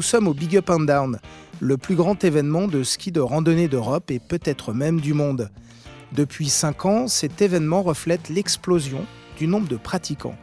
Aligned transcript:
Nous 0.00 0.06
sommes 0.06 0.28
au 0.28 0.32
Big 0.32 0.56
Up 0.56 0.70
and 0.70 0.84
Down, 0.84 1.18
le 1.60 1.76
plus 1.76 1.94
grand 1.94 2.24
événement 2.24 2.68
de 2.68 2.82
ski 2.82 3.12
de 3.12 3.20
randonnée 3.20 3.68
d'Europe 3.68 4.10
et 4.10 4.18
peut-être 4.18 4.72
même 4.72 4.98
du 4.98 5.12
monde. 5.12 5.50
Depuis 6.12 6.48
5 6.48 6.86
ans, 6.86 7.06
cet 7.06 7.42
événement 7.42 7.82
reflète 7.82 8.30
l'explosion 8.30 9.04
du 9.36 9.46
nombre 9.46 9.68
de 9.68 9.76
pratiquants. 9.76 10.38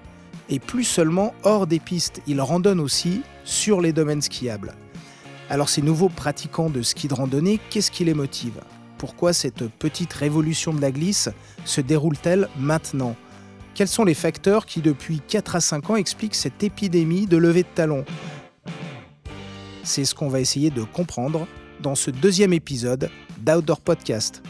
Et 0.47 0.59
plus 0.59 0.83
seulement 0.83 1.33
hors 1.41 1.65
des 1.65 1.79
pistes, 1.79 2.21
ils 2.27 2.39
randonnent 2.39 2.79
aussi 2.79 3.23
sur 3.45 3.81
les 3.81 3.93
domaines 3.93 4.21
skiables. 4.21 4.75
Alors 5.49 5.69
ces 5.69 5.81
nouveaux 5.81 6.09
pratiquants 6.09 6.69
de 6.69 6.83
ski 6.83 7.07
de 7.07 7.15
randonnée, 7.15 7.59
qu'est-ce 7.71 7.89
qui 7.89 8.05
les 8.05 8.13
motive? 8.13 8.61
Pourquoi 8.99 9.33
cette 9.33 9.67
petite 9.71 10.13
révolution 10.13 10.71
de 10.71 10.81
la 10.81 10.91
glisse 10.91 11.29
se 11.65 11.81
déroule-t-elle 11.81 12.47
maintenant? 12.59 13.15
Quels 13.73 13.87
sont 13.87 14.05
les 14.05 14.13
facteurs 14.13 14.67
qui 14.67 14.81
depuis 14.81 15.19
4 15.19 15.55
à 15.55 15.61
5 15.61 15.89
ans 15.89 15.95
expliquent 15.95 16.35
cette 16.35 16.61
épidémie 16.63 17.25
de 17.25 17.37
levée 17.37 17.63
de 17.63 17.67
talons? 17.73 18.05
C'est 19.87 20.03
ce 20.03 20.13
qu'on 20.13 20.27
va 20.27 20.41
essayer 20.41 20.69
de 20.69 20.83
comprendre 20.83 21.47
dans 21.81 21.95
ce 21.95 22.11
deuxième 22.11 22.51
épisode 22.51 23.09
d'Outdoor 23.39 23.79
Podcast. 23.79 24.43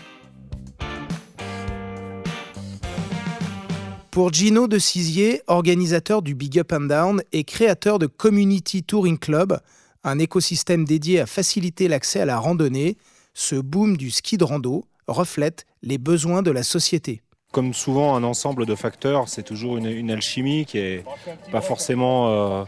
Pour 4.10 4.34
Gino 4.34 4.68
de 4.68 4.80
Cizier, 4.80 5.44
organisateur 5.46 6.24
du 6.24 6.34
Big 6.34 6.58
Up 6.58 6.74
and 6.74 6.88
Down 6.88 7.22
et 7.34 7.44
créateur 7.44 8.00
de 8.00 8.08
Community 8.08 8.82
Touring 8.82 9.20
Club, 9.20 9.60
un 10.04 10.18
écosystème 10.18 10.86
dédié 10.86 11.20
à 11.20 11.28
faciliter 11.28 11.88
l'accès 11.88 12.20
à 12.20 12.26
la 12.26 12.40
randonnée, 12.40 12.98
ce 13.36 13.56
boom 13.58 13.96
du 13.96 14.10
ski 14.10 14.38
de 14.38 14.44
rando 14.44 14.86
reflète 15.06 15.68
les 15.84 16.00
besoins 16.00 16.42
de 16.42 16.50
la 16.50 16.64
société. 16.64 17.22
Comme 17.52 17.74
souvent, 17.74 18.16
un 18.16 18.24
ensemble 18.24 18.66
de 18.66 18.76
facteurs, 18.76 19.30
c'est 19.30 19.42
toujours 19.42 19.78
une, 19.78 20.12
alchimie 20.12 20.66
qui 20.66 20.80
est 20.80 21.06
pas 21.52 21.62
forcément 21.62 22.28
euh, 22.28 22.64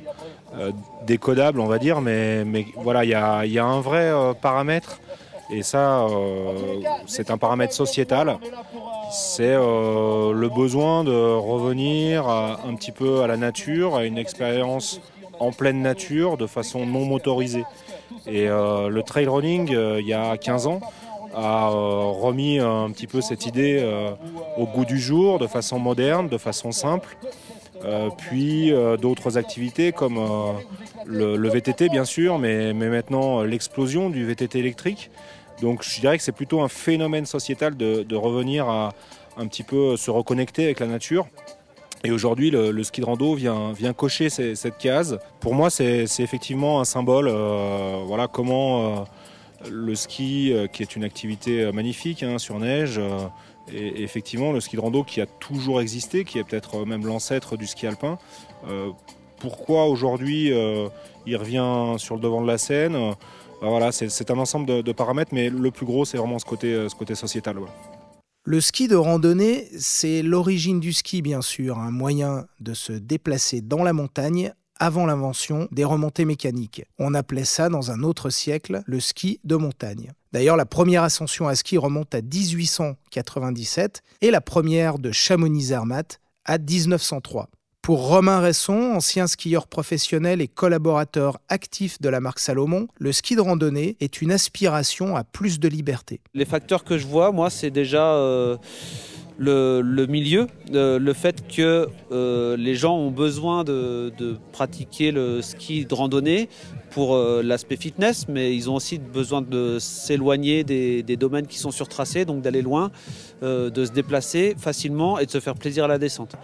euh, 0.55 0.71
décodable, 1.05 1.59
on 1.59 1.67
va 1.67 1.79
dire, 1.79 1.99
mais, 1.99 2.45
voilà, 2.77 3.03
il 3.03 3.09
y 3.09 3.13
a, 3.13 3.65
un 3.65 3.81
vrai 3.81 4.05
euh, 4.05 4.33
paramètre, 4.33 4.99
et 5.51 5.63
ça, 5.63 6.05
c'est 7.07 7.29
un 7.29 7.37
paramètre 7.37 7.73
sociétal. 7.73 8.37
C'est 9.11 9.55
le 9.55 10.47
besoin 10.47 11.03
de 11.03 11.11
revenir 11.11 12.29
un 12.29 12.75
petit 12.75 12.91
peu 12.91 13.23
à 13.23 13.27
la 13.27 13.35
nature, 13.35 13.95
à 13.95 14.05
une 14.05 14.19
expérience 14.19 15.01
en 15.39 15.51
pleine 15.51 15.81
nature 15.81 16.37
de 16.37 16.45
façon 16.45 16.85
non 16.85 17.03
motorisée. 17.05 17.65
Et 18.27 18.45
le 18.45 19.01
trail 19.01 19.25
running, 19.25 19.71
il 19.71 20.05
y 20.05 20.13
a 20.13 20.37
15 20.37 20.67
ans, 20.67 20.81
a 21.33 21.69
euh, 21.69 22.11
remis 22.11 22.59
un 22.59 22.89
petit 22.91 23.07
peu 23.07 23.21
cette 23.21 23.45
idée 23.45 23.85
au 24.57 24.65
goût 24.65 24.85
du 24.85 24.99
jour, 24.99 25.39
de 25.39 25.47
façon 25.47 25.79
moderne, 25.79 26.27
de 26.27 26.37
façon 26.37 26.71
simple. 26.71 27.17
puis 28.17 28.71
d'autres 29.01 29.37
activités 29.37 29.91
comme 29.91 30.19
le, 31.05 31.49
VTT 31.49 31.89
bien 31.89 32.05
sûr, 32.05 32.37
mais, 32.39 32.73
mais 32.73 32.89
maintenant 32.89 33.43
l'explosion 33.43 34.09
du 34.09 34.25
VTT 34.25 34.59
électrique. 34.59 35.11
Donc 35.61 35.83
je 35.83 35.99
dirais 35.99 36.17
que 36.17 36.23
c'est 36.23 36.31
plutôt 36.31 36.61
un 36.61 36.69
phénomène 36.69 37.25
sociétal 37.25 37.75
de, 37.75 38.03
de 38.03 38.15
revenir 38.15 38.67
à 38.69 38.93
un 39.37 39.47
petit 39.47 39.63
peu 39.63 39.97
se 39.97 40.11
reconnecter 40.11 40.65
avec 40.65 40.79
la 40.79 40.87
nature 40.87 41.27
et 42.03 42.11
aujourd'hui, 42.11 42.49
le, 42.49 42.83
ski 42.83 43.01
de 43.01 43.05
rando 43.05 43.33
vient, 43.33 43.73
vient 43.73 43.91
cocher 43.93 44.29
cette 44.29 44.77
case. 44.77 45.19
Pour 45.41 45.53
moi, 45.53 45.69
c'est 45.69 46.05
effectivement 46.19 46.79
un 46.79 46.85
symbole. 46.85 47.27
Euh, 47.27 48.01
voilà 48.05 48.27
comment 48.27 49.01
euh, 49.01 49.03
le 49.69 49.95
ski, 49.95 50.53
euh, 50.53 50.67
qui 50.67 50.83
est 50.83 50.95
une 50.95 51.03
activité 51.03 51.71
magnifique 51.71 52.23
hein, 52.23 52.37
sur 52.37 52.59
neige, 52.59 52.99
et 53.71 54.03
effectivement 54.03 54.51
le 54.51 54.61
ski 54.61 54.75
de 54.75 54.81
rando 54.81 55.03
qui 55.03 55.21
a 55.21 55.25
toujours 55.25 55.81
existé, 55.81 56.23
qui 56.23 56.39
est 56.39 56.43
peut-être 56.43 56.85
même 56.85 57.05
l'ancêtre 57.05 57.57
du 57.57 57.67
ski 57.67 57.87
alpin. 57.87 58.17
pourquoi 59.37 59.85
aujourd'hui 59.85 60.51
il 61.27 61.37
revient 61.37 61.95
sur 61.97 62.15
le 62.15 62.21
devant 62.21 62.41
de 62.41 62.47
la 62.47 62.57
scène? 62.57 62.93
Bah 63.61 63.67
Voilà, 63.69 63.91
c'est 63.91 64.31
un 64.31 64.37
ensemble 64.39 64.83
de, 64.83 64.91
paramètres, 64.91 65.33
mais 65.33 65.51
le 65.51 65.69
plus 65.69 65.85
gros, 65.85 66.03
c'est 66.03 66.17
vraiment 66.17 66.39
ce 66.39 66.45
côté 66.45 67.13
sociétal. 67.13 67.57
Le 68.45 68.61
ski 68.61 68.87
de 68.87 68.95
randonnée, 68.95 69.67
c'est 69.77 70.23
l'origine 70.23 70.79
du 70.79 70.93
ski 70.93 71.21
bien 71.21 71.41
sûr, 71.41 71.77
un 71.77 71.91
moyen 71.91 72.47
de 72.59 72.73
se 72.73 72.93
déplacer 72.93 73.61
dans 73.61 73.83
la 73.83 73.93
montagne 73.93 74.53
avant 74.79 75.05
l'invention 75.05 75.67
des 75.71 75.83
remontées 75.83 76.25
mécaniques. 76.25 76.83
On 76.97 77.13
appelait 77.13 77.45
ça 77.45 77.69
dans 77.69 77.91
un 77.91 78.03
autre 78.03 78.29
siècle 78.29 78.81
le 78.85 78.99
ski 78.99 79.39
de 79.43 79.55
montagne. 79.55 80.11
D'ailleurs, 80.31 80.57
la 80.57 80.65
première 80.65 81.03
ascension 81.03 81.47
à 81.47 81.55
ski 81.55 81.77
remonte 81.77 82.13
à 82.15 82.21
1897 82.21 84.01
et 84.21 84.31
la 84.31 84.41
première 84.41 84.99
de 84.99 85.11
Chamonix-Zermatt 85.11 86.19
à 86.45 86.57
1903. 86.57 87.49
Pour 87.89 88.07
Romain 88.07 88.39
Resson, 88.39 88.93
ancien 88.97 89.25
skieur 89.25 89.65
professionnel 89.65 90.41
et 90.41 90.47
collaborateur 90.47 91.39
actif 91.49 91.99
de 91.99 92.07
la 92.07 92.19
marque 92.19 92.37
Salomon, 92.37 92.87
le 92.99 93.11
ski 93.11 93.35
de 93.35 93.41
randonnée 93.41 93.97
est 93.99 94.21
une 94.21 94.31
aspiration 94.31 95.15
à 95.15 95.23
plus 95.23 95.59
de 95.59 95.67
liberté. 95.67 96.21
Les 96.35 96.45
facteurs 96.45 96.83
que 96.83 96.99
je 96.99 97.07
vois, 97.07 97.31
moi, 97.31 97.49
c'est 97.49 97.71
déjà 97.71 98.13
euh, 98.13 98.57
le, 99.39 100.05
milieu, 100.05 100.45
euh, 100.75 100.99
le 100.99 101.13
fait 101.13 101.47
que 101.47 101.89
euh, 102.11 102.55
les 102.57 102.75
gens 102.75 102.95
ont 102.95 103.09
besoin 103.09 103.63
de, 103.63 104.37
pratiquer 104.51 105.11
le 105.11 105.41
ski 105.41 105.87
de 105.87 105.93
randonnée 105.95 106.47
pour 106.91 107.17
l'aspect 107.17 107.77
fitness, 107.77 108.27
mais 108.27 108.55
ils 108.55 108.69
ont 108.69 108.75
aussi 108.75 108.99
besoin 108.99 109.41
de 109.41 109.79
s'éloigner 109.79 110.63
des, 110.63 111.01
des, 111.01 111.17
domaines 111.17 111.47
qui 111.47 111.57
sont 111.57 111.71
surtracés, 111.71 112.25
donc 112.25 112.41
d'aller 112.41 112.61
loin, 112.61 112.91
de 113.41 113.85
se 113.85 113.91
déplacer 113.91 114.55
facilement 114.59 115.17
et 115.17 115.25
de 115.25 115.31
se 115.31 115.39
faire 115.39 115.55
plaisir 115.55 115.85
à 115.85 115.87
la 115.87 115.97
descente. 115.97 116.35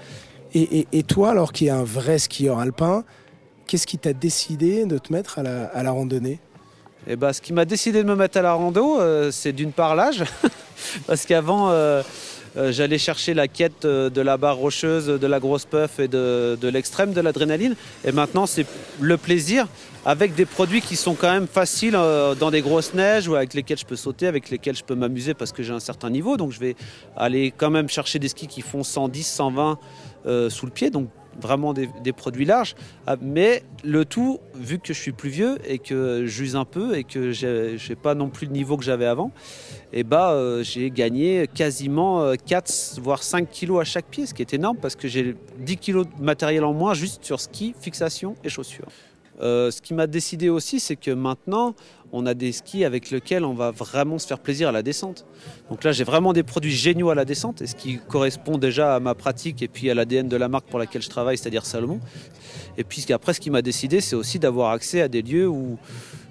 Et, 0.57 1.03
toi, 1.03 1.31
alors 1.31 1.51
qui 1.51 1.67
est 1.67 1.71
un 1.71 1.83
vrai 1.83 2.17
skieur 2.17 2.59
alpin, 2.59 3.03
qu'est-ce 3.67 3.85
qui 3.85 3.97
t'a 3.97 4.13
décidé 4.13 4.85
de 4.85 4.97
te 4.97 5.11
mettre 5.11 5.39
à 5.39 5.43
la, 5.83 5.91
randonnée? 5.91 6.39
Eh 7.07 7.17
ben, 7.17 7.33
ce 7.33 7.41
qui 7.41 7.51
m'a 7.51 7.65
décidé 7.65 8.01
de 8.03 8.07
me 8.07 8.15
mettre 8.15 8.37
à 8.37 8.41
la 8.41 8.53
rando, 8.53 8.99
euh, 9.01 9.31
c'est 9.31 9.51
d'une 9.51 9.73
part 9.73 9.95
l'âge, 9.95 10.23
parce 11.07 11.25
qu'avant, 11.25 11.71
euh, 11.71 12.01
euh, 12.55 12.71
j'allais 12.71 12.97
chercher 12.97 13.33
la 13.33 13.49
quête 13.49 13.85
de 13.85 14.21
la 14.21 14.37
barre 14.37 14.55
rocheuse, 14.55 15.07
de 15.07 15.27
la 15.27 15.41
grosse 15.41 15.65
puff 15.65 15.99
et 15.99 16.07
de, 16.07 16.57
de 16.59 16.67
l'extrême 16.69 17.11
de 17.11 17.19
l'adrénaline. 17.19 17.75
Et 18.05 18.13
maintenant, 18.13 18.45
c'est 18.45 18.65
le 19.01 19.17
plaisir 19.17 19.67
avec 20.05 20.35
des 20.35 20.45
produits 20.45 20.81
qui 20.81 20.95
sont 20.95 21.15
quand 21.15 21.33
même 21.33 21.47
faciles 21.47 21.97
dans 22.39 22.51
des 22.51 22.61
grosses 22.61 22.93
neiges 22.93 23.27
ou 23.27 23.35
avec 23.35 23.55
lesquels 23.55 23.79
je 23.79 23.85
peux 23.85 23.95
sauter, 23.95 24.27
avec 24.27 24.49
lesquels 24.49 24.75
je 24.75 24.83
peux 24.83 24.95
m'amuser 24.95 25.33
parce 25.33 25.51
que 25.51 25.63
j'ai 25.63 25.73
un 25.73 25.79
certain 25.79 26.09
niveau. 26.09 26.37
Donc, 26.37 26.53
je 26.53 26.59
vais 26.59 26.75
aller 27.17 27.51
quand 27.55 27.71
même 27.71 27.89
chercher 27.89 28.19
des 28.19 28.29
skis 28.29 28.47
qui 28.47 28.61
font 28.61 28.83
110, 28.83 29.23
120 29.27 29.79
euh, 30.25 30.49
sous 30.49 30.65
le 30.65 30.71
pied, 30.71 30.89
donc 30.89 31.09
vraiment 31.39 31.73
des, 31.73 32.13
produits 32.13 32.45
larges. 32.45 32.75
Ah, 33.07 33.15
mais 33.21 33.63
le 33.83 34.05
tout, 34.05 34.39
vu 34.55 34.79
que 34.79 34.93
je 34.93 34.99
suis 34.99 35.11
plus 35.11 35.29
vieux 35.29 35.57
et 35.65 35.79
que 35.79 36.25
j'use 36.25 36.55
un 36.55 36.65
peu 36.65 36.97
et 36.97 37.03
que 37.03 37.31
je 37.31 37.89
n'ai 37.89 37.95
pas 37.95 38.15
non 38.15 38.29
plus 38.29 38.47
le 38.47 38.53
niveau 38.53 38.77
que 38.77 38.83
j'avais 38.83 39.05
avant, 39.05 39.31
et 39.91 39.99
eh 39.99 40.03
bah, 40.03 40.31
euh, 40.31 40.63
j'ai 40.63 40.91
gagné 40.91 41.47
quasiment 41.53 42.33
4 42.45 42.69
euh, 42.69 43.01
voire 43.01 43.23
5 43.23 43.49
kilos 43.49 43.81
à 43.81 43.83
chaque 43.83 44.05
pied, 44.05 44.25
ce 44.25 44.33
qui 44.33 44.41
est 44.41 44.53
énorme 44.53 44.77
parce 44.77 44.95
que 44.95 45.07
j'ai 45.07 45.35
10 45.59 45.77
kilos 45.77 46.07
de 46.07 46.23
matériel 46.23 46.63
en 46.63 46.73
moins 46.73 46.93
juste 46.93 47.23
sur 47.23 47.39
ski, 47.39 47.75
fixation 47.79 48.35
et 48.43 48.49
chaussures. 48.49 48.87
Euh, 49.41 49.71
ce 49.71 49.81
qui 49.81 49.93
m'a 49.93 50.07
décidé 50.07 50.49
aussi, 50.49 50.79
c'est 50.79 50.95
que 50.95 51.11
maintenant, 51.11 51.75
on 52.11 52.25
a 52.25 52.33
des 52.33 52.51
skis 52.51 52.85
avec 52.85 53.11
lesquels 53.11 53.43
on 53.43 53.53
va 53.53 53.71
vraiment 53.71 54.17
se 54.17 54.27
faire 54.27 54.39
plaisir 54.39 54.69
à 54.69 54.71
la 54.71 54.81
descente. 54.81 55.25
Donc 55.69 55.83
là, 55.83 55.91
j'ai 55.91 56.03
vraiment 56.03 56.33
des 56.33 56.43
produits 56.43 56.71
géniaux 56.71 57.09
à 57.09 57.15
la 57.15 57.25
descente, 57.25 57.61
et 57.61 57.67
ce 57.67 57.75
qui 57.75 57.97
correspond 57.97 58.57
déjà 58.57 58.95
à 58.95 58.99
ma 58.99 59.15
pratique 59.15 59.61
et 59.61 59.67
puis 59.67 59.89
à 59.89 59.93
l'ADN 59.93 60.27
de 60.27 60.37
la 60.37 60.47
marque 60.47 60.67
pour 60.67 60.79
laquelle 60.79 61.01
je 61.01 61.09
travaille, 61.09 61.37
c'est-à-dire 61.37 61.65
Salomon. 61.65 61.99
Et 62.77 62.83
puis 62.83 63.05
après, 63.11 63.33
ce 63.33 63.39
qui 63.39 63.49
m'a 63.49 63.61
décidé, 63.61 64.01
c'est 64.01 64.15
aussi 64.15 64.39
d'avoir 64.39 64.71
accès 64.71 65.01
à 65.01 65.07
des 65.07 65.21
lieux 65.21 65.47
où 65.47 65.77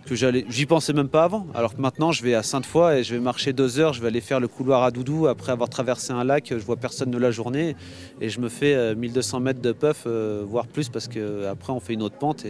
que 0.04 0.14
j'y 0.14 0.66
pensais 0.66 0.92
même 0.92 1.08
pas 1.08 1.24
avant. 1.24 1.46
Alors 1.54 1.74
que 1.74 1.80
maintenant, 1.80 2.12
je 2.12 2.22
vais 2.22 2.34
à 2.34 2.42
Sainte-Foy 2.42 2.98
et 2.98 3.04
je 3.04 3.14
vais 3.14 3.20
marcher 3.20 3.52
deux 3.52 3.78
heures, 3.78 3.92
je 3.92 4.00
vais 4.00 4.08
aller 4.08 4.20
faire 4.20 4.40
le 4.40 4.48
couloir 4.48 4.82
à 4.82 4.90
Doudou 4.90 5.26
après 5.26 5.52
avoir 5.52 5.68
traversé 5.68 6.12
un 6.12 6.24
lac, 6.24 6.48
je 6.50 6.64
vois 6.64 6.76
personne 6.76 7.10
de 7.10 7.18
la 7.18 7.30
journée 7.30 7.76
et 8.20 8.28
je 8.28 8.40
me 8.40 8.48
fais 8.48 8.94
1200 8.94 9.36
euh, 9.36 9.40
mètres 9.40 9.60
de 9.60 9.72
puff, 9.72 10.04
euh, 10.06 10.44
voire 10.46 10.66
plus, 10.66 10.88
parce 10.88 11.08
qu'après 11.08 11.72
on 11.72 11.80
fait 11.80 11.94
une 11.94 12.02
autre 12.02 12.18
pente 12.18 12.44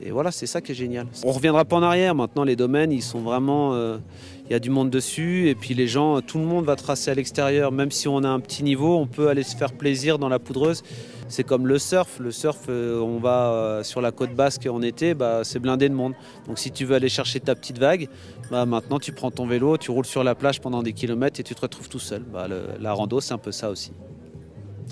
et 0.00 0.10
voilà, 0.10 0.30
c'est 0.30 0.46
ça 0.46 0.60
qui 0.60 0.72
est 0.72 0.74
génial. 0.74 1.06
On 1.24 1.32
reviendra 1.32 1.64
pas 1.64 1.76
en 1.76 1.82
arrière. 1.82 2.14
Maintenant, 2.14 2.44
les 2.44 2.56
domaines, 2.56 2.92
ils 2.92 3.02
sont 3.02 3.20
vraiment. 3.20 3.74
Euh, 3.74 3.98
il 4.46 4.52
y 4.52 4.54
a 4.54 4.60
du 4.60 4.70
monde 4.70 4.90
dessus. 4.90 5.48
Et 5.48 5.54
puis 5.54 5.74
les 5.74 5.86
gens, 5.86 6.20
tout 6.20 6.38
le 6.38 6.44
monde 6.44 6.64
va 6.64 6.76
tracer 6.76 7.10
à 7.10 7.14
l'extérieur. 7.14 7.72
Même 7.72 7.90
si 7.90 8.08
on 8.08 8.22
a 8.22 8.28
un 8.28 8.40
petit 8.40 8.62
niveau, 8.62 8.96
on 8.96 9.06
peut 9.06 9.28
aller 9.28 9.42
se 9.42 9.56
faire 9.56 9.72
plaisir 9.72 10.18
dans 10.18 10.28
la 10.28 10.38
poudreuse. 10.38 10.82
C'est 11.28 11.44
comme 11.44 11.66
le 11.66 11.78
surf. 11.78 12.20
Le 12.20 12.30
surf, 12.30 12.60
euh, 12.68 13.00
on 13.00 13.18
va 13.18 13.52
euh, 13.52 13.82
sur 13.82 14.00
la 14.00 14.12
côte 14.12 14.34
basque 14.34 14.66
en 14.70 14.80
été, 14.82 15.14
bah, 15.14 15.40
c'est 15.42 15.58
blindé 15.58 15.88
de 15.88 15.94
monde. 15.94 16.14
Donc 16.46 16.58
si 16.58 16.70
tu 16.70 16.84
veux 16.84 16.94
aller 16.94 17.10
chercher 17.10 17.40
ta 17.40 17.54
petite 17.54 17.78
vague, 17.78 18.08
bah, 18.50 18.64
maintenant 18.64 18.98
tu 18.98 19.12
prends 19.12 19.30
ton 19.30 19.46
vélo, 19.46 19.76
tu 19.76 19.90
roules 19.90 20.06
sur 20.06 20.24
la 20.24 20.34
plage 20.34 20.60
pendant 20.60 20.82
des 20.82 20.94
kilomètres 20.94 21.38
et 21.38 21.42
tu 21.42 21.54
te 21.54 21.60
retrouves 21.60 21.90
tout 21.90 21.98
seul. 21.98 22.22
Bah, 22.22 22.46
la 22.80 22.92
rando, 22.94 23.20
c'est 23.20 23.34
un 23.34 23.38
peu 23.38 23.52
ça 23.52 23.68
aussi. 23.68 23.92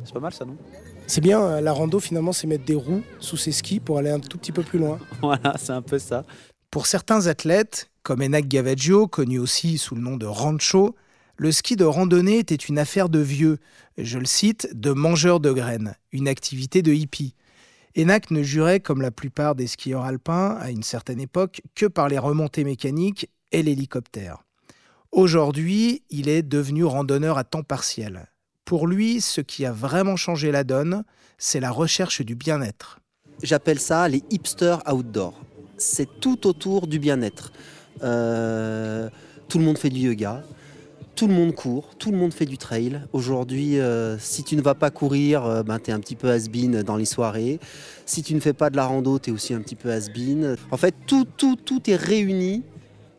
C'est 0.05 0.12
pas 0.12 0.21
mal 0.21 0.35
ça, 0.35 0.44
non? 0.44 0.56
C'est 1.06 1.20
bien, 1.20 1.41
euh, 1.41 1.61
la 1.61 1.73
rando 1.73 2.00
finalement, 2.00 2.32
c'est 2.32 2.47
mettre 2.47 2.64
des 2.64 2.75
roues 2.75 3.03
sous 3.20 3.37
ses 3.37 3.53
skis 3.53 3.81
pour 3.81 3.99
aller 3.99 4.11
un 4.11 4.20
tout 4.20 4.38
petit 4.38 4.53
peu 4.53 4.62
plus 4.62 4.79
loin. 4.79 4.99
Voilà, 5.23 5.55
c'est 5.58 5.73
un 5.73 5.82
peu 5.82 5.99
ça. 5.99 6.25
Pour 6.70 6.87
certains 6.87 7.26
athlètes, 7.26 7.91
comme 8.03 8.23
Enak 8.23 8.49
Gavaggio, 8.49 9.06
connu 9.06 9.38
aussi 9.38 9.79
sous 9.79 9.94
le 9.94 10.00
nom 10.00 10.17
de 10.17 10.26
Rancho, 10.26 10.94
le 11.37 11.53
ski 11.53 11.76
de 11.76 11.85
randonnée 11.85 12.38
était 12.38 12.55
une 12.55 12.79
affaire 12.79 13.08
de 13.08 13.19
vieux, 13.19 13.58
je 13.99 14.19
le 14.19 14.25
cite, 14.25 14.69
de 14.73 14.93
mangeurs 14.93 15.41
de 15.41 15.53
graines, 15.53 15.94
une 16.12 16.29
activité 16.29 16.82
de 16.82 16.93
hippie. 16.93 17.35
Enac 17.97 18.31
ne 18.31 18.43
jurait, 18.43 18.81
comme 18.81 19.00
la 19.00 19.11
plupart 19.11 19.55
des 19.55 19.67
skieurs 19.67 20.05
alpins 20.05 20.56
à 20.61 20.70
une 20.70 20.82
certaine 20.82 21.20
époque, 21.20 21.62
que 21.75 21.87
par 21.87 22.09
les 22.09 22.19
remontées 22.19 22.64
mécaniques 22.64 23.31
et 23.52 23.62
l'hélicoptère. 23.62 24.44
Aujourd'hui, 25.12 26.02
il 26.11 26.29
est 26.29 26.43
devenu 26.43 26.85
randonneur 26.85 27.38
à 27.38 27.44
temps 27.44 27.62
partiel. 27.62 28.29
Pour 28.66 28.88
lui, 28.88 29.20
ce 29.20 29.40
qui 29.40 29.64
a 29.64 29.70
vraiment 29.70 30.16
changé 30.16 30.50
la 30.50 30.64
donne, 30.64 31.04
c'est 31.38 31.60
la 31.60 31.70
recherche 31.70 32.22
du 32.22 32.34
bien-être. 32.34 32.98
J'appelle 33.44 33.78
ça 33.78 34.08
les 34.08 34.24
hipsters 34.28 34.82
outdoor. 34.92 35.40
C'est 35.78 36.08
tout 36.18 36.48
autour 36.48 36.88
du 36.88 36.98
bien-être. 36.98 37.52
Euh, 38.02 39.08
tout 39.48 39.58
le 39.58 39.64
monde 39.64 39.78
fait 39.78 39.88
du 39.88 40.00
yoga, 40.00 40.42
tout 41.14 41.28
le 41.28 41.34
monde 41.34 41.54
court, 41.54 41.94
tout 41.96 42.10
le 42.10 42.18
monde 42.18 42.34
fait 42.34 42.44
du 42.44 42.58
trail. 42.58 43.02
Aujourd'hui, 43.12 43.78
euh, 43.78 44.18
si 44.18 44.42
tu 44.42 44.56
ne 44.56 44.62
vas 44.62 44.74
pas 44.74 44.90
courir, 44.90 45.44
euh, 45.44 45.62
ben, 45.62 45.78
tu 45.78 45.92
es 45.92 45.94
un 45.94 46.00
petit 46.00 46.16
peu 46.16 46.28
has-been 46.28 46.82
dans 46.82 46.96
les 46.96 47.04
soirées. 47.04 47.60
Si 48.04 48.24
tu 48.24 48.34
ne 48.34 48.40
fais 48.40 48.52
pas 48.52 48.68
de 48.68 48.76
la 48.76 48.86
rando, 48.86 49.20
tu 49.20 49.30
es 49.30 49.32
aussi 49.32 49.54
un 49.54 49.60
petit 49.60 49.76
peu 49.76 49.92
has-been. 49.92 50.56
En 50.72 50.76
fait, 50.76 50.96
tout, 51.06 51.24
tout, 51.36 51.54
tout 51.54 51.88
est 51.88 51.94
réuni 51.94 52.64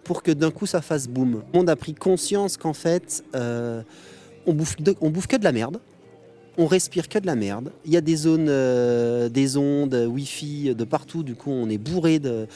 pour 0.03 0.23
que 0.23 0.31
d'un 0.31 0.51
coup 0.51 0.65
ça 0.65 0.81
fasse 0.81 1.07
boum. 1.07 1.41
Le 1.53 1.57
monde 1.57 1.69
a 1.69 1.77
pris 1.77 1.93
conscience 1.93 2.57
qu'en 2.57 2.73
fait, 2.73 3.23
on, 4.47 4.53
bouffe 4.53 5.27
que 5.27 5.37
de 5.37 5.43
la 5.43 5.51
merde 5.51 5.79
on 6.57 6.65
respire 6.65 7.07
que 7.07 7.19
de 7.19 7.27
la 7.27 7.35
merde. 7.35 7.71
Il 7.85 7.91
y 7.91 7.97
a 7.97 8.01
des 8.01 8.15
zones, 8.15 8.47
euh, 8.49 9.29
des 9.29 9.57
ondes, 9.57 9.93
Wi-Fi 9.93 10.73
de 10.75 10.83
partout. 10.83 11.21
Du 11.21 11.35
coup, 11.35 11.51
on 11.51 11.69
est 11.69 11.77
bourré 11.77 12.19
de, 12.19 12.47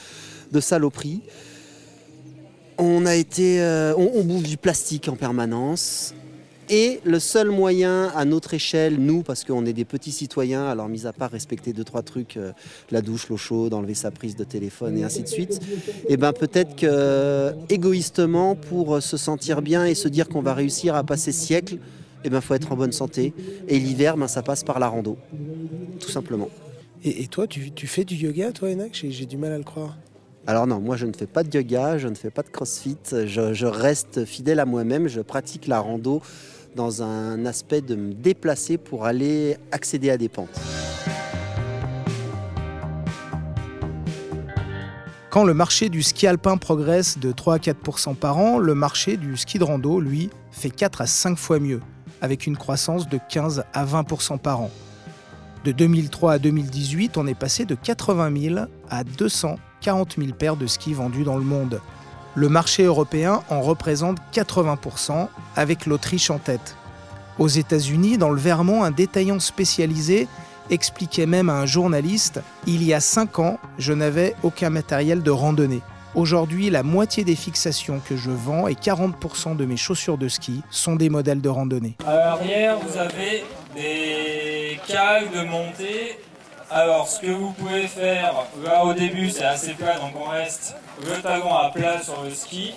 saloperies. 0.60 1.22
On 2.78 3.06
a 3.06 3.16
été, 3.16 3.62
euh, 3.62 3.94
on, 3.96 4.24
bouffe 4.24 4.44
du 4.44 4.58
plastique 4.58 5.08
en 5.08 5.16
permanence. 5.16 6.16
Et 6.74 7.02
le 7.04 7.20
seul 7.20 7.50
moyen 7.50 8.12
à 8.16 8.24
notre 8.26 8.54
échelle, 8.54 8.96
nous, 8.98 9.24
parce 9.24 9.44
qu'on 9.44 9.66
est 9.66 9.74
des 9.74 9.86
petits 9.86 10.12
citoyens, 10.12 10.66
alors 10.66 10.88
mis 10.88 11.06
à 11.06 11.12
part 11.12 11.30
respecter 11.30 11.74
deux 11.74 11.84
trois 11.84 12.02
trucs, 12.02 12.38
euh, 12.38 12.54
la 12.92 13.02
douche, 13.02 13.28
l'eau 13.28 13.38
chaude, 13.38 13.74
enlever 13.74 13.94
sa 13.94 14.10
prise 14.10 14.38
de 14.38 14.46
téléphone 14.46 14.98
et 14.98 15.04
ainsi 15.04 15.22
de 15.22 15.28
suite, 15.28 15.60
et 16.08 16.14
eh 16.14 16.18
ben 16.18 16.32
peut-être 16.32 16.78
que 16.78 17.52
égoïstement, 17.70 18.56
pour 18.56 19.04
se 19.04 19.18
sentir 19.18 19.62
bien 19.62 19.86
et 19.86 19.96
se 19.96 20.08
dire 20.08 20.30
qu'on 20.30 20.42
va 20.42 20.54
réussir 20.54 20.96
à 20.96 21.04
passer 21.04 21.34
siècle 21.34 21.78
il 22.24 22.28
eh 22.28 22.30
ben, 22.30 22.40
faut 22.40 22.54
être 22.54 22.72
en 22.72 22.76
bonne 22.76 22.92
santé. 22.92 23.34
Et 23.68 23.80
l'hiver, 23.80 24.16
ben, 24.16 24.28
ça 24.28 24.44
passe 24.44 24.64
par 24.64 24.80
la 24.80 24.88
rando, 24.88 25.18
tout 26.00 26.10
simplement. 26.10 26.50
Et, 27.04 27.26
toi, 27.26 27.48
tu, 27.48 27.88
fais 27.88 28.06
du 28.06 28.14
yoga, 28.14 28.52
toi, 28.52 28.70
Enak 28.70 29.06
J'ai 29.10 29.26
du 29.26 29.38
mal 29.38 29.52
à 29.52 29.58
le 29.58 29.64
croire. 29.64 29.98
Alors 30.48 30.66
non, 30.66 30.80
moi 30.80 30.98
je 30.98 31.06
ne 31.06 31.14
fais 31.14 31.28
pas 31.28 31.44
de 31.44 31.56
yoga, 31.56 32.00
je 32.00 32.08
ne 32.08 32.16
fais 32.16 32.32
pas 32.32 32.42
de 32.42 32.50
crossfit, 32.50 32.98
je, 33.12 33.66
reste 33.66 34.26
fidèle 34.26 34.60
à 34.60 34.66
moi-même, 34.66 35.08
je 35.08 35.22
pratique 35.22 35.68
la 35.68 35.80
rando 35.80 36.22
dans 36.76 37.04
un 37.04 37.46
aspect 37.46 37.82
de 37.82 37.96
me 37.96 38.14
déplacer 38.14 38.78
pour 38.78 39.06
aller 39.06 39.58
accéder 39.72 40.10
à 40.10 40.18
des 40.18 40.30
pentes. 40.30 40.60
Quand 45.30 45.46
le 45.46 45.54
marché 45.54 45.88
du 45.88 46.04
ski 46.04 46.28
alpin 46.28 46.58
progresse 46.58 47.18
de 47.18 47.32
3 47.32 47.56
à 47.56 47.58
4% 47.58 48.16
par 48.16 48.38
an, 48.38 48.58
le 48.58 48.76
marché 48.76 49.16
du 49.16 49.38
ski 49.38 49.60
de 49.60 49.64
rando, 49.64 50.02
lui, 50.02 50.30
fait 50.52 50.70
4 50.70 51.02
à 51.02 51.08
5 51.08 51.38
fois 51.38 51.60
mieux 51.60 51.80
avec 52.22 52.46
une 52.46 52.58
croissance 52.58 53.10
de 53.10 53.20
15 53.30 53.64
à 53.74 53.86
20% 53.86 54.38
par 54.38 54.62
an. 54.62 54.72
De 55.64 55.72
2003 55.72 56.34
à 56.34 56.40
2018, 56.40 57.18
on 57.18 57.28
est 57.28 57.34
passé 57.34 57.66
de 57.66 57.76
80 57.76 58.42
000 58.56 58.66
à 58.90 59.04
240 59.04 60.16
000 60.18 60.32
paires 60.34 60.56
de 60.56 60.68
skis 60.68 60.94
vendus 60.94 61.24
dans 61.24 61.38
le 61.38 61.44
monde. 61.44 61.80
Le 62.36 62.48
marché 62.48 62.84
européen 62.84 63.42
en 63.50 63.62
représente 63.62 64.18
80% 64.34 65.28
avec 65.56 65.86
l'Autriche 65.86 66.30
en 66.30 66.38
tête. 66.38 66.78
Aux 67.40 67.50
États-Unis, 67.50 68.18
dans 68.18 68.30
le 68.30 68.40
Vermont, 68.40 68.84
un 68.84 68.92
détaillant 68.92 69.40
spécialisé 69.40 70.28
expliquait 70.70 71.26
même 71.26 71.50
à 71.50 71.56
un 71.56 71.66
journaliste 71.66 72.42
Il 72.68 72.84
y 72.84 72.94
a 72.94 73.02
5 73.02 73.40
ans, 73.40 73.60
je 73.78 73.92
n'avais 73.92 74.36
aucun 74.44 74.70
matériel 74.70 75.24
de 75.24 75.32
randonnée. 75.32 75.82
Aujourd'hui, 76.16 76.70
la 76.70 76.84
moitié 76.84 77.24
des 77.24 77.36
fixations 77.36 78.02
que 78.08 78.16
je 78.16 78.32
vends 78.32 78.68
et 78.68 78.74
40% 78.74 79.56
de 79.56 79.66
mes 79.66 79.78
chaussures 79.78 80.18
de 80.18 80.28
ski 80.28 80.62
sont 80.70 80.96
des 80.96 81.10
modèles 81.10 81.42
de 81.42 81.50
randonnée. 81.50 81.96
À 82.06 82.16
l'arrière, 82.16 82.78
vous 82.80 82.98
avez 82.98 83.44
des 83.76 84.78
de 85.34 85.44
montée. 85.46 86.18
Alors, 86.74 87.06
ce 87.06 87.20
que 87.20 87.32
vous 87.32 87.52
pouvez 87.52 87.86
faire, 87.86 88.48
là 88.64 88.86
au 88.86 88.94
début 88.94 89.30
c'est 89.30 89.44
assez 89.44 89.74
plat, 89.74 90.00
donc 90.00 90.14
on 90.16 90.30
reste 90.30 90.74
le 91.06 91.22
talon 91.22 91.54
à 91.54 91.70
plat 91.70 92.02
sur 92.02 92.24
le 92.24 92.30
ski. 92.30 92.74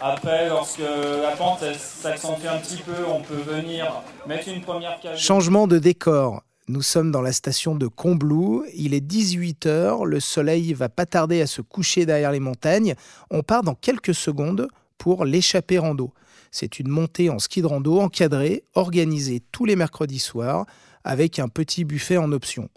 Après, 0.00 0.48
lorsque 0.48 0.78
la 0.78 1.32
pente 1.36 1.64
s'accentue 1.76 2.46
un 2.46 2.58
petit 2.58 2.80
peu, 2.82 3.04
on 3.08 3.20
peut 3.20 3.34
venir 3.34 4.00
mettre 4.28 4.46
une 4.46 4.60
première 4.60 5.00
cale. 5.00 5.18
Changement 5.18 5.66
de 5.66 5.80
décor. 5.80 6.44
Nous 6.68 6.82
sommes 6.82 7.10
dans 7.10 7.20
la 7.20 7.32
station 7.32 7.74
de 7.74 7.88
Combloux, 7.88 8.64
il 8.74 8.94
est 8.94 9.04
18h, 9.04 10.04
le 10.04 10.20
soleil 10.20 10.72
va 10.72 10.88
pas 10.88 11.06
tarder 11.06 11.42
à 11.42 11.48
se 11.48 11.62
coucher 11.62 12.06
derrière 12.06 12.30
les 12.30 12.38
montagnes. 12.38 12.94
On 13.28 13.42
part 13.42 13.64
dans 13.64 13.74
quelques 13.74 14.14
secondes 14.14 14.68
pour 14.98 15.24
l'échappée 15.24 15.78
rando. 15.78 16.12
C'est 16.52 16.78
une 16.78 16.88
montée 16.88 17.28
en 17.28 17.40
ski 17.40 17.60
de 17.60 17.66
rando 17.66 17.98
encadrée, 17.98 18.62
organisée 18.74 19.42
tous 19.50 19.64
les 19.64 19.74
mercredis 19.74 20.20
soirs, 20.20 20.64
avec 21.02 21.40
un 21.40 21.48
petit 21.48 21.84
buffet 21.84 22.18
en 22.18 22.30
option. 22.30 22.68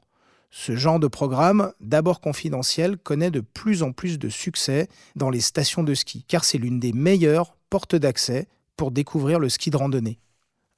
Ce 0.57 0.74
genre 0.78 1.02
de 1.02 1.07
programme, 1.07 1.74
d'abord 1.81 2.22
confidentiel, 2.22 2.98
connaît 2.98 3.30
de 3.30 3.42
plus 3.42 3.84
en 3.84 3.92
plus 3.92 4.18
de 4.18 4.30
succès 4.30 4.88
dans 5.18 5.30
les 5.30 5.42
stations 5.42 5.84
de 5.84 5.94
ski, 5.94 6.24
car 6.30 6.46
c'est 6.46 6.57
l'une 6.57 6.80
des 6.80 6.94
meilleures 6.94 7.57
portes 7.69 7.98
d'accès 7.98 8.48
pour 8.78 8.92
découvrir 8.92 9.38
le 9.38 9.50
ski 9.50 9.69
de 9.69 9.75
randonnée. 9.75 10.18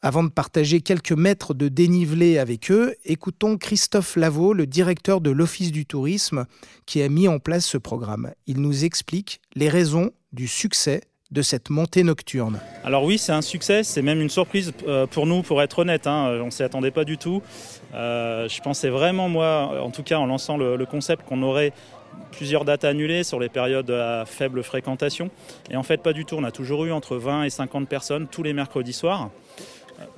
Avant 0.02 0.24
de 0.24 0.30
partager 0.30 0.82
quelques 0.82 1.12
mètres 1.12 1.54
de 1.54 1.68
dénivelé 1.68 2.40
avec 2.40 2.72
eux, 2.72 2.96
écoutons 3.06 3.60
Christophe 3.60 4.16
Lavaux, 4.16 4.54
le 4.54 4.66
directeur 4.66 5.22
de 5.22 5.30
l'Office 5.30 5.72
du 5.72 5.86
tourisme, 5.86 6.48
qui 6.88 7.04
a 7.04 7.08
mis 7.08 7.28
en 7.28 7.38
place 7.38 7.68
ce 7.68 7.78
programme. 7.78 8.32
Il 8.48 8.60
nous 8.62 8.84
explique 8.84 9.42
les 9.54 9.70
raisons 9.70 10.10
du 10.34 10.48
succès 10.48 11.02
de 11.32 11.42
cette 11.42 11.70
montée 11.70 12.04
nocturne. 12.04 12.60
Alors 12.84 13.04
oui, 13.04 13.18
c'est 13.18 13.34
un 13.34 13.42
succès, 13.42 13.84
c'est 13.84 14.02
même 14.02 14.22
une 14.22 14.30
surprise 14.30 14.72
euh, 14.88 15.08
pour 15.08 15.26
nous, 15.26 15.42
pour 15.42 15.62
être 15.62 15.80
honnête. 15.80 16.08
Hein. 16.08 16.40
On 16.42 16.46
ne 16.46 16.52
s'y 16.52 16.64
attendait 16.64 16.92
pas 16.92 17.04
du 17.04 17.18
tout. 17.18 17.42
Euh, 17.94 18.48
je 18.48 18.62
pensais 18.62 18.90
vraiment, 18.90 19.28
moi, 19.28 19.82
en 19.84 19.92
tout 19.92 20.04
cas 20.04 20.18
en 20.18 20.26
lançant 20.26 20.58
le, 20.58 20.86
concept, 20.86 21.26
qu'on 21.28 21.44
aurait 21.44 21.74
plusieurs 22.32 22.66
dates 22.66 22.86
annulées 22.86 23.24
sur 23.24 23.40
les 23.40 23.50
périodes 23.50 23.92
à 23.92 24.26
faible 24.26 24.64
fréquentation. 24.64 25.30
Et 25.70 25.76
en 25.76 25.84
fait, 25.84 26.02
pas 26.02 26.14
du 26.14 26.24
tout. 26.24 26.36
On 26.36 26.44
a 26.44 26.52
toujours 26.52 26.86
eu 26.86 26.92
entre 26.92 27.18
20 27.18 27.44
et 27.44 27.50
50 27.50 27.88
personnes 27.90 28.28
tous 28.28 28.44
les 28.44 28.54
mercredis 28.54 28.94
soirs. 28.94 29.30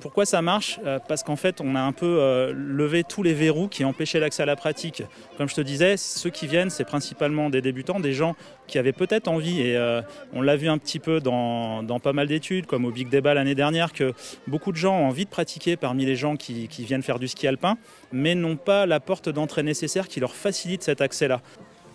Pourquoi 0.00 0.26
ça 0.26 0.42
marche 0.42 0.78
euh, 0.84 0.98
Parce 1.08 1.22
qu'en 1.22 1.36
fait, 1.36 1.60
on 1.60 1.74
a 1.74 1.80
un 1.80 1.92
peu 1.92 2.18
euh, 2.20 2.52
levé 2.54 3.02
tous 3.04 3.22
les 3.22 3.32
verrous 3.32 3.68
qui 3.68 3.84
empêchaient 3.84 4.20
l'accès 4.20 4.42
à 4.42 4.46
la 4.46 4.56
pratique. 4.56 5.02
Comme 5.38 5.48
je 5.48 5.54
te 5.54 5.60
disais, 5.60 5.96
ceux 5.96 6.30
qui 6.30 6.46
viennent, 6.46 6.70
c'est 6.70 6.84
principalement 6.84 7.50
des 7.50 7.62
débutants, 7.62 8.00
des 8.00 8.12
gens 8.12 8.36
qui 8.66 8.78
avaient 8.78 8.92
peut-être 8.92 9.28
envie, 9.28 9.60
et 9.60 9.76
euh, 9.76 10.02
on 10.32 10.42
l'a 10.42 10.56
vu 10.56 10.68
un 10.68 10.78
petit 10.78 10.98
peu 10.98 11.20
dans, 11.20 11.84
pas 12.02 12.12
mal 12.12 12.28
d'études, 12.28 12.66
comme 12.66 12.84
au 12.84 12.90
Big 12.90 13.08
Débat 13.08 13.34
l'année 13.34 13.54
dernière, 13.54 13.92
que 13.92 14.12
beaucoup 14.46 14.72
de 14.72 14.76
gens 14.76 14.96
ont 14.96 15.08
envie 15.08 15.24
de 15.24 15.30
pratiquer 15.30 15.76
parmi 15.76 16.04
les 16.04 16.16
gens 16.16 16.36
qui, 16.36 16.68
viennent 16.80 17.02
faire 17.02 17.18
du 17.18 17.28
ski 17.28 17.46
alpin, 17.46 17.76
mais 18.12 18.34
n'ont 18.34 18.56
pas 18.56 18.86
la 18.86 19.00
porte 19.00 19.28
d'entrée 19.28 19.62
nécessaire 19.62 20.08
qui 20.08 20.20
leur 20.20 20.34
facilite 20.34 20.82
cet 20.82 21.00
accès-là. 21.00 21.40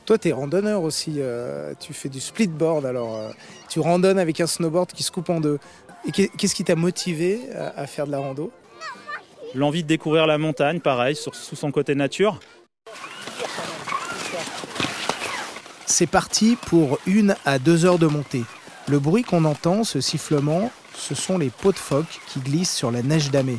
Toi, 0.05 0.19
tu 0.19 0.29
es 0.29 0.31
randonneur 0.31 0.83
aussi. 0.83 1.19
tu 1.79 1.93
fais 1.93 2.09
du 2.09 2.19
splitboard. 2.19 2.85
Alors, 2.85 3.31
tu 3.69 3.79
randonnes 3.79 4.19
avec 4.19 4.39
un 4.39 4.45
snowboard 4.45 4.91
qui 4.91 5.01
se 5.01 5.11
coupe 5.11 5.31
en 5.31 5.39
deux. 5.39 5.57
Et 6.07 6.11
qu'est-ce 6.11 6.55
qui 6.55 6.63
t'a 6.63 6.75
motivé 6.75 7.41
à 7.53 7.87
faire 7.87 8.05
de 8.05 8.11
la 8.11 8.19
rando? 8.19 8.51
L'envie 9.55 9.83
de 9.83 9.87
découvrir 9.87 10.27
la 10.27 10.37
montagne, 10.37 10.79
pareil, 10.79 11.15
sous 11.15 11.55
son 11.55 11.71
côté 11.71 11.95
nature. 11.95 12.39
C'est 15.85 16.07
parti 16.07 16.57
pour 16.67 16.99
une 17.05 17.35
à 17.45 17.57
deux 17.57 17.85
heures 17.85 17.99
de 17.99 18.07
montée. 18.07 18.43
Le 18.87 18.99
bruit 18.99 19.23
qu'on 19.23 19.45
entend, 19.45 19.83
ce 19.83 20.01
sifflement, 20.01 20.71
ce 20.93 21.15
sont 21.15 21.37
les 21.37 21.49
pots 21.49 21.71
de 21.71 21.77
phoque 21.77 22.19
qui 22.27 22.39
glissent 22.39 22.75
sur 22.75 22.91
la 22.91 23.01
neige 23.01 23.31
damée. 23.31 23.57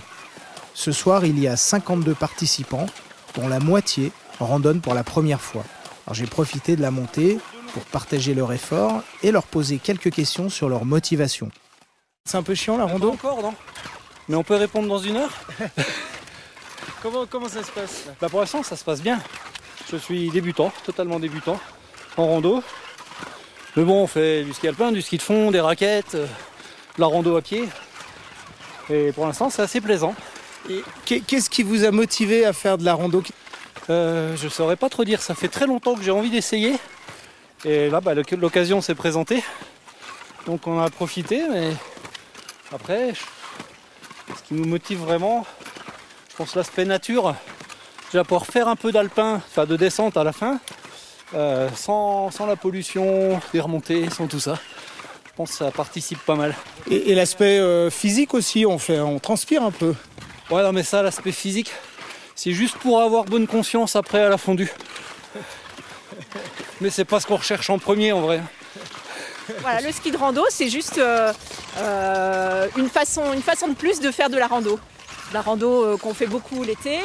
Ce 0.75 0.93
soir, 0.93 1.25
il 1.25 1.39
y 1.41 1.49
a 1.49 1.57
52 1.57 2.15
participants, 2.15 2.87
dont 3.35 3.49
la 3.49 3.59
moitié 3.59 4.13
randonnent 4.39 4.83
pour 4.83 4.95
la 4.95 5.03
première 5.03 5.41
fois. 5.41 5.65
j'ai 6.13 6.27
profité 6.27 6.77
de 6.77 6.83
la 6.83 6.91
montée 6.91 7.39
pour 7.73 7.85
partager 7.85 8.35
leur 8.35 8.53
effort 8.53 9.03
et 9.23 9.33
leur 9.33 9.45
poser 9.45 9.79
quelques 9.79 10.11
questions 10.11 10.49
sur 10.49 10.69
leur 10.69 10.85
motivation. 10.85 11.51
C'est 12.27 12.37
un 12.37 12.43
peu 12.43 12.57
chiant 12.57 12.77
la 12.77 12.87
rando 12.87 13.13
encore, 13.13 13.41
non 13.41 13.55
Mais 14.29 14.35
on 14.35 14.43
peut 14.43 14.57
répondre 14.57 14.89
dans 14.89 14.99
une 14.99 15.17
heure 15.17 15.33
comment, 17.03 17.25
comment 17.25 17.49
ça 17.49 17.63
se 17.63 17.71
passe 17.71 18.07
bah 18.21 18.29
Pour 18.29 18.41
l'instant, 18.41 18.65
ça 18.65 18.75
se 18.75 18.83
passe 18.83 19.01
bien. 19.01 19.21
Je 19.93 19.97
suis 19.97 20.29
débutant, 20.31 20.73
totalement 20.85 21.21
débutant, 21.21 21.61
en 22.17 22.27
rando. 22.27 22.65
Mais 23.77 23.85
bon, 23.85 24.03
on 24.03 24.07
fait 24.09 24.43
du 24.43 24.53
ski 24.53 24.67
alpin, 24.67 24.91
du 24.91 25.03
ski 25.03 25.19
de 25.19 25.23
fond, 25.23 25.53
des 25.53 25.61
raquettes, 25.61 26.17
euh, 26.17 26.27
de 26.97 27.01
la 27.01 27.07
rando 27.07 27.37
à 27.37 27.43
pied. 27.43 27.69
Et 28.91 29.13
pour 29.13 29.25
l'instant, 29.27 29.49
c'est 29.49 29.63
assez 29.63 29.81
plaisant. 29.81 30.17
Et 30.69 30.83
qu'est-ce 31.05 31.49
qui 31.49 31.63
vous 31.63 31.85
a 31.85 31.93
motivé 31.93 32.45
à 32.45 32.53
faire 32.53 32.77
de 32.77 32.85
la 32.85 32.95
rando 32.95 33.23
euh, 33.89 34.37
Je 34.37 34.47
ne 34.47 34.51
saurais 34.51 34.75
pas 34.75 34.89
trop 34.89 35.05
dire. 35.05 35.23
Ça 35.23 35.37
fait 35.37 35.49
très 35.49 35.67
longtemps 35.67 35.95
que 35.95 36.03
j'ai 36.03 36.11
envie 36.11 36.31
d'essayer. 36.31 36.75
Et 37.65 37.89
là, 37.89 38.01
bah, 38.01 38.15
l'occasion 38.15 38.81
s'est 38.81 38.97
présentée. 38.97 39.45
Donc 40.47 40.67
on 40.67 40.81
a 40.81 40.91
profité, 40.91 41.43
mais 41.53 41.73
après, 42.73 43.13
ce 44.29 44.43
qui 44.49 44.55
nous 44.55 44.67
motive 44.67 44.99
vraiment, 44.99 45.47
je 46.31 46.37
pense 46.37 46.55
l'aspect 46.55 46.85
nature, 46.85 47.35
déjà 48.11 48.25
pour 48.25 48.47
faire 48.47 48.69
un 48.69 48.77
peu 48.77 48.93
d'alpin, 48.93 49.43
enfin 49.47 49.67
de 49.67 49.77
descente 49.77 50.17
à 50.17 50.25
la 50.25 50.33
fin, 50.33 50.61
euh, 51.35 51.69
sans, 51.75 52.31
sans 52.31 52.47
la 52.47 52.57
pollution, 52.57 53.41
des 53.53 53.61
remontées, 53.61 54.09
sans 54.11 54.27
tout 54.27 54.41
ça. 54.41 54.59
Je 55.27 55.33
pense 55.37 55.51
que 55.51 55.57
ça 55.57 55.71
participe 55.71 56.19
pas 56.21 56.35
mal. 56.35 56.55
Et, 56.91 57.11
et 57.11 57.15
l'aspect 57.15 57.59
euh, 57.59 57.91
physique 57.91 58.35
aussi, 58.35 58.65
on, 58.67 58.79
fait, 58.79 59.01
on 59.01 59.19
transpire 59.19 59.63
un 59.63 59.71
peu. 59.71 59.95
Ouais, 60.51 60.63
non, 60.63 60.73
mais 60.73 60.83
ça, 60.83 61.03
l'aspect 61.03 61.33
physique, 61.33 61.73
c'est 62.35 62.53
juste 62.53 62.77
pour 62.79 63.01
avoir 63.03 63.25
bonne 63.25 63.47
conscience 63.47 63.97
après 63.97 64.23
à 64.23 64.29
la 64.29 64.39
fondue. 64.39 64.73
Mais 66.81 66.91
c'est 66.91 67.05
pas 67.05 67.21
ce 67.21 67.27
qu'on 67.27 67.37
recherche 67.37 67.69
en 67.71 67.79
premier 67.79 68.13
en 68.13 68.21
vrai. 68.21 68.43
Voilà, 69.61 69.81
le 69.81 69.93
ski 69.93 70.11
de 70.11 70.17
rando, 70.17 70.45
c'est 70.49 70.69
juste 70.69 70.99
euh, 70.99 71.33
une, 72.77 72.89
façon, 72.89 73.33
une 73.33 73.43
façon 73.43 73.69
de 73.69 73.75
plus 73.75 74.01
de 74.01 74.11
faire 74.11 74.31
de 74.31 74.37
la 74.37 74.47
rando. 74.47 74.79
La 75.33 75.41
rando 75.43 75.85
euh, 75.85 75.97
qu'on 75.97 76.15
fait 76.15 76.27
beaucoup 76.27 76.63
l'été, 76.63 76.99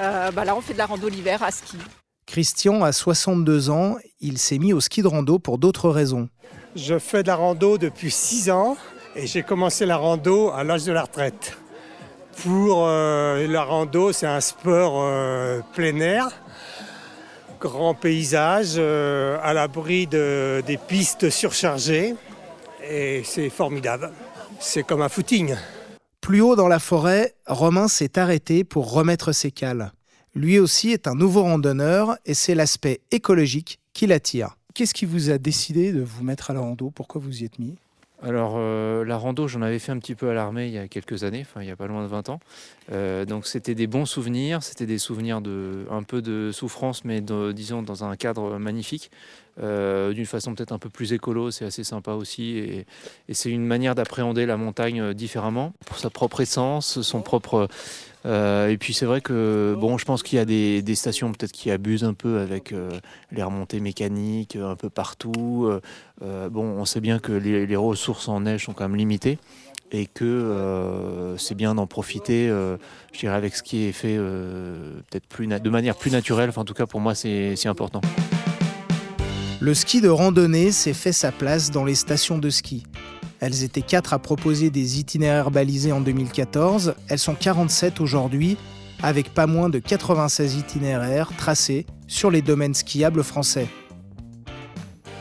euh, 0.00 0.30
bah 0.30 0.44
là 0.44 0.54
on 0.54 0.60
fait 0.60 0.72
de 0.72 0.78
la 0.78 0.86
rando 0.86 1.08
l'hiver 1.08 1.42
à 1.42 1.50
ski. 1.50 1.76
Christian 2.26 2.84
a 2.84 2.92
62 2.92 3.70
ans, 3.70 3.96
il 4.20 4.38
s'est 4.38 4.58
mis 4.58 4.72
au 4.72 4.80
ski 4.80 5.02
de 5.02 5.08
rando 5.08 5.38
pour 5.40 5.58
d'autres 5.58 5.90
raisons. 5.90 6.28
Je 6.76 6.98
fais 7.00 7.22
de 7.24 7.28
la 7.28 7.34
rando 7.36 7.76
depuis 7.76 8.10
6 8.12 8.50
ans 8.50 8.76
et 9.16 9.26
j'ai 9.26 9.42
commencé 9.42 9.84
la 9.84 9.96
rando 9.96 10.50
à 10.50 10.62
l'âge 10.62 10.84
de 10.84 10.92
la 10.92 11.02
retraite. 11.02 11.56
Pour 12.44 12.84
euh, 12.86 13.46
la 13.48 13.64
rando, 13.64 14.12
c'est 14.12 14.28
un 14.28 14.40
sport 14.40 14.94
euh, 15.02 15.60
plein 15.74 15.98
air, 15.98 16.28
grand 17.60 17.94
paysage, 17.94 18.74
euh, 18.76 19.36
à 19.42 19.52
l'abri 19.52 20.06
de- 20.06 20.62
des 20.66 20.76
pistes 20.76 21.28
surchargées 21.30 22.14
et 22.90 23.22
c'est 23.24 23.48
formidable. 23.50 24.10
C'est 24.58 24.82
comme 24.82 25.02
un 25.02 25.08
footing. 25.08 25.54
Plus 26.20 26.40
haut 26.42 26.56
dans 26.56 26.68
la 26.68 26.78
forêt, 26.78 27.34
Romain 27.46 27.88
s'est 27.88 28.18
arrêté 28.18 28.64
pour 28.64 28.92
remettre 28.92 29.32
ses 29.32 29.50
cales. 29.50 29.92
Lui 30.34 30.58
aussi 30.58 30.90
est 30.90 31.06
un 31.08 31.14
nouveau 31.14 31.42
randonneur 31.42 32.16
et 32.26 32.34
c'est 32.34 32.54
l'aspect 32.54 33.00
écologique 33.10 33.80
qui 33.94 34.06
l'attire. 34.06 34.56
Qu'est-ce 34.74 34.94
qui 34.94 35.06
vous 35.06 35.30
a 35.30 35.38
décidé 35.38 35.92
de 35.92 36.02
vous 36.02 36.22
mettre 36.22 36.50
à 36.50 36.54
la 36.54 36.60
rando? 36.60 36.90
Pourquoi 36.90 37.20
vous 37.20 37.42
y 37.42 37.44
êtes 37.44 37.58
mis? 37.58 37.74
Alors 38.22 38.56
euh, 38.58 39.02
la 39.02 39.16
rando, 39.16 39.48
j'en 39.48 39.62
avais 39.62 39.78
fait 39.78 39.92
un 39.92 39.98
petit 39.98 40.14
peu 40.14 40.28
à 40.28 40.34
l'armée 40.34 40.66
il 40.66 40.74
y 40.74 40.78
a 40.78 40.88
quelques 40.88 41.24
années, 41.24 41.40
enfin 41.48 41.62
il 41.62 41.68
y 41.68 41.70
a 41.70 41.76
pas 41.76 41.86
loin 41.86 42.02
de 42.02 42.06
20 42.08 42.28
ans. 42.28 42.38
Euh, 42.92 43.24
donc 43.24 43.46
c'était 43.46 43.74
des 43.74 43.86
bons 43.86 44.04
souvenirs, 44.04 44.62
c'était 44.62 44.84
des 44.84 44.98
souvenirs 44.98 45.40
de 45.40 45.86
un 45.90 46.02
peu 46.02 46.20
de 46.20 46.50
souffrance, 46.52 47.02
mais 47.06 47.22
de- 47.22 47.52
disons 47.52 47.82
dans 47.82 48.04
un 48.04 48.14
cadre 48.16 48.58
magnifique, 48.58 49.10
euh, 49.62 50.12
d'une 50.12 50.26
façon 50.26 50.54
peut-être 50.54 50.72
un 50.72 50.78
peu 50.78 50.88
plus 50.88 51.12
écolo, 51.12 51.50
c'est 51.50 51.64
assez 51.64 51.84
sympa 51.84 52.12
aussi, 52.12 52.58
et, 52.58 52.86
c'est 53.30 53.50
une 53.50 53.66
manière 53.66 53.94
d'appréhender 53.94 54.46
la 54.46 54.56
montagne 54.56 55.00
euh, 55.00 55.14
différemment, 55.14 55.72
pour 55.84 55.98
sa 55.98 56.08
propre 56.08 56.40
essence, 56.40 57.02
son 57.02 57.20
propre 57.20 57.68
euh, 58.26 58.68
et 58.68 58.76
puis 58.76 58.92
c'est 58.92 59.06
vrai 59.06 59.22
que 59.22 59.74
bon, 59.78 59.96
je 59.96 60.04
pense 60.04 60.22
qu'il 60.22 60.36
y 60.36 60.40
a 60.40 60.44
des, 60.44 60.94
stations 60.94 61.32
peut-être 61.32 61.52
qui 61.52 61.70
abusent 61.70 62.04
un 62.04 62.12
peu 62.12 62.38
avec 62.38 62.74
les 63.32 63.42
remontées 63.42 63.80
mécaniques 63.80 64.56
un 64.56 64.76
peu 64.76 64.90
partout. 64.90 65.70
Bon, 66.20 66.62
on 66.62 66.84
sait 66.84 67.00
bien 67.00 67.18
que 67.18 67.32
les, 67.32 67.76
ressources 67.76 68.28
en 68.28 68.40
neige 68.40 68.66
sont 68.66 68.74
quand 68.74 68.86
même 68.86 68.98
limitées 68.98 69.38
et 69.90 70.04
que 70.04 71.34
c'est 71.38 71.54
bien 71.54 71.74
d'en 71.74 71.86
profiter, 71.86 72.48
je 72.48 73.18
dirais, 73.18 73.36
avec 73.36 73.56
ce 73.56 73.62
qui 73.62 73.84
est 73.84 73.92
fait 73.92 74.18
peut-être 74.18 75.62
de 75.62 75.70
manière 75.70 75.96
plus 75.96 76.10
naturelle. 76.10 76.50
Enfin, 76.50 76.60
en 76.60 76.66
tout 76.66 76.74
cas, 76.74 76.84
pour 76.84 77.00
moi, 77.00 77.14
c'est 77.14 77.66
important. 77.66 78.02
Le 79.62 79.74
ski 79.74 80.00
de 80.00 80.08
randonnée 80.08 80.72
s'est 80.72 80.94
fait 80.94 81.12
sa 81.12 81.32
place 81.32 81.70
dans 81.70 81.84
les 81.84 81.94
stations 81.94 82.38
de 82.38 82.48
ski. 82.48 82.84
Elles 83.40 83.62
étaient 83.62 83.82
quatre 83.82 84.14
à 84.14 84.18
proposer 84.18 84.70
des 84.70 84.98
itinéraires 84.98 85.50
balisés 85.50 85.92
en 85.92 86.00
2014, 86.00 86.94
elles 87.08 87.18
sont 87.18 87.34
47 87.34 88.00
aujourd'hui, 88.00 88.56
avec 89.02 89.34
pas 89.34 89.46
moins 89.46 89.68
de 89.68 89.78
96 89.78 90.56
itinéraires 90.56 91.30
tracés 91.36 91.84
sur 92.06 92.30
les 92.30 92.40
domaines 92.40 92.72
skiables 92.72 93.22
français. 93.22 93.66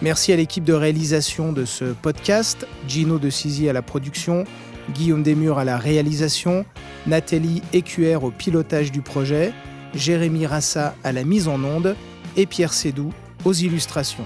Merci 0.02 0.32
à 0.32 0.38
l'équipe 0.38 0.64
de 0.64 0.72
réalisation 0.72 1.52
de 1.52 1.66
ce 1.66 1.92
podcast, 1.92 2.66
Gino 2.88 3.20
de 3.20 3.30
Sizy 3.30 3.68
à 3.68 3.74
la 3.74 3.82
production, 3.82 4.46
Guillaume 4.94 5.22
Desmurs 5.22 5.58
à 5.58 5.66
la 5.66 5.78
réalisation, 5.78 6.66
Nathalie 7.08 7.62
Écuer 7.74 8.16
au 8.16 8.32
pilotage 8.32 8.94
du 8.94 9.02
projet, 9.02 9.52
Jérémy 9.94 10.46
Rassa 10.46 10.96
à 11.04 11.12
la 11.12 11.26
mise 11.26 11.50
en 11.50 11.62
onde 11.62 11.98
et 12.38 12.46
Pierre 12.46 12.72
Sédou 12.72 13.12
aux 13.46 13.54
illustrations. 13.54 14.26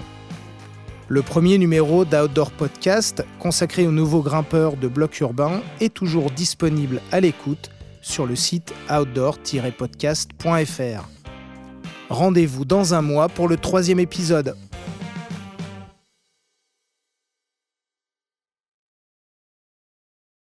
Le 1.08 1.22
premier 1.22 1.58
numéro 1.58 2.04
d'Outdoor 2.04 2.50
Podcast, 2.50 3.24
consacré 3.38 3.86
aux 3.86 3.92
nouveaux 3.92 4.22
grimpeurs 4.22 4.76
de 4.76 4.88
blocs 4.88 5.20
urbains, 5.20 5.60
est 5.80 5.92
toujours 5.92 6.30
disponible 6.30 7.02
à 7.12 7.20
l'écoute 7.20 7.70
sur 8.00 8.26
le 8.26 8.36
site 8.36 8.72
outdoor-podcast.fr. 8.90 11.08
Rendez-vous 12.08 12.64
dans 12.64 12.94
un 12.94 13.02
mois 13.02 13.28
pour 13.28 13.48
le 13.48 13.56
troisième 13.56 14.00
épisode. 14.00 14.56